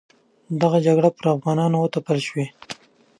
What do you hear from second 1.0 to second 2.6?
پر افغانانو وتپل شوې.